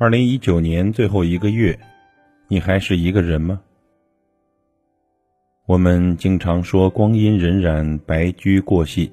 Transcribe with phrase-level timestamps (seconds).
[0.00, 1.78] 二零一九年最后一个月，
[2.48, 3.60] 你还是一个人吗？
[5.66, 9.12] 我们经常说光阴荏苒，白驹过隙，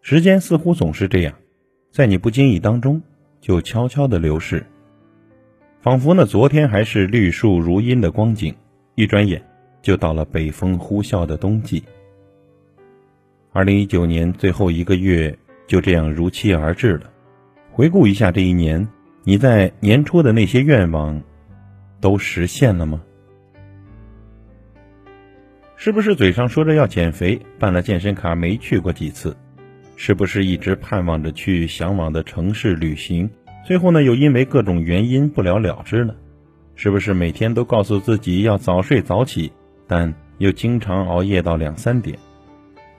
[0.00, 1.34] 时间似乎总是这样，
[1.90, 3.02] 在你不经意当中
[3.42, 4.64] 就悄悄的流逝，
[5.82, 8.54] 仿佛呢昨天还是绿树如茵的光景，
[8.94, 9.44] 一转眼
[9.82, 11.84] 就到了北风呼啸的冬季。
[13.52, 17.10] 二零一九年最后一个月就这样如期而至了，
[17.70, 18.88] 回顾一下这一年。
[19.24, 21.22] 你在年初的那些愿望，
[22.00, 23.00] 都实现了吗？
[25.76, 29.36] 是不是嘴上说着要减肥，办了健身卡没去过几次？
[29.94, 33.30] 是不是一直盼望着去向往的城市旅行，
[33.64, 36.12] 最后呢又因为各种原因不了了之呢？
[36.74, 39.52] 是不是每天都告诉自己要早睡早起，
[39.86, 42.18] 但又经常熬夜到两三点？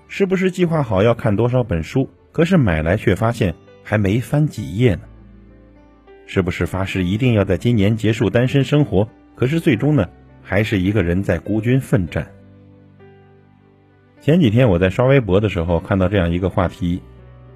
[0.07, 5.01] 是不是计划好要看多少本书，可是买来却发现还没翻几页呢？
[6.25, 9.07] 是不是发誓一定要在今年结束单身生活？
[9.35, 10.07] 可是最终呢，
[10.41, 12.27] 还是一个人在孤军奋战。
[14.21, 17.01] 前几天我在刷微博的时候看到这样一个话题：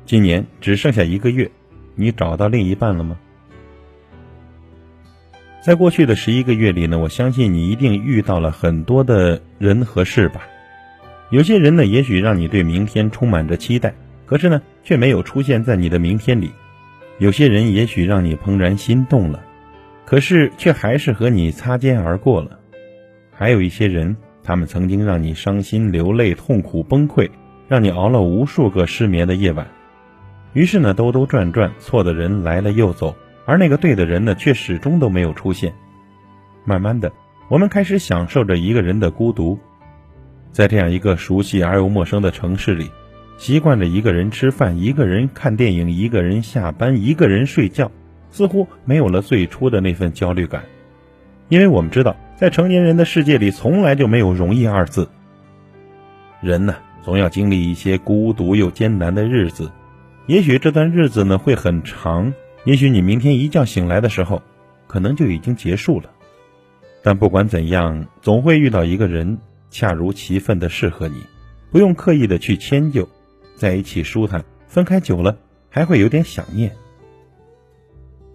[0.06, 1.50] 今年只剩下一个月，
[1.96, 3.18] 你找到另一半了吗？
[5.64, 10.48] 在过去的十一个月里呢，我相信你一定遇到了很多的人和事吧。
[11.30, 13.94] 有些人呢，也许让你对明天充满着期待，
[14.26, 16.52] 可是呢，却没有出现在你的明天里。
[17.20, 19.44] 有些人也许让你怦然心动了，
[20.06, 22.60] 可是却还是和你擦肩而过了。
[23.32, 27.30] 还有一些人，他们曾经让你伤心流泪、痛苦崩溃，
[27.68, 29.68] 让你熬了无数个失眠的夜晚。
[30.54, 33.16] 于是呢，兜兜转转，错的人来了又走，
[33.46, 35.74] 而那个对的人呢，却始终都没有出现。
[36.66, 37.12] 慢慢的，
[37.50, 39.58] 我们开始享受着一个人的孤独，
[40.52, 42.92] 在这样一个熟悉而又陌生的城市里。
[43.38, 47.92] 习惯着一个人吃饭，一个人看电影，一个人下班，一个人睡觉，
[48.32, 50.64] 似乎没有了最初的那份焦虑感。
[51.48, 55.08] 因为我们知道，在成年人的世界里，从来就没有容易二字。
[56.42, 59.72] 人呢，总要经历一些孤独又艰难的日子。
[60.26, 62.34] 也许这段日子呢会很长，
[62.66, 64.42] 也许你明天一觉醒来的时候，
[64.88, 66.10] 可能就已经结束了。
[67.04, 69.38] 但不管怎样，总会遇到一个人，
[69.70, 71.22] 恰如其分的适合你，
[71.72, 73.08] 不用刻意的去迁就。
[73.58, 75.38] 在一起舒坦，分开久了
[75.70, 76.72] 还会有点想念。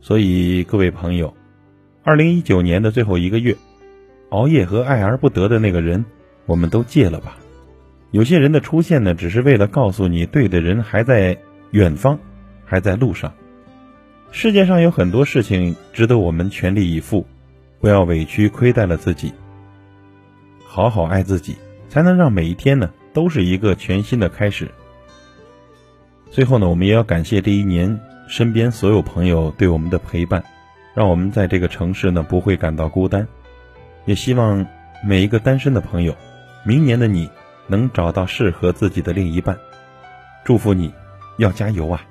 [0.01, 1.33] 所以各位朋友，
[2.03, 3.57] 二零一九年的最后一个月，
[4.31, 6.05] 熬夜和爱而不得的那个人，
[6.45, 7.39] 我们都戒了吧。
[8.11, 11.39] 有些人的出现呢，只是为了告诉你，对的人还在
[11.71, 12.19] 远方，
[12.65, 13.33] 还在路上。
[14.33, 17.25] 世界上有很多事情值得我们全力以赴，
[17.79, 19.33] 不要委屈亏待了自己。
[20.65, 21.57] 好好爱自己，
[21.89, 24.69] 才能让每一天呢都是一个全新的开始。
[26.33, 30.43] 最后呢，我们也要感谢这一年身边所有朋友对我们的陪伴，
[30.95, 33.29] 让我们在这个城市呢不会感到孤单。
[34.07, 34.67] 也希望
[35.05, 36.17] 每一个单身的朋友，
[36.65, 37.29] 明年的你
[37.67, 39.59] 能找到适合自己的另一半。
[40.43, 40.91] 祝福你，
[41.37, 42.03] 要加油啊！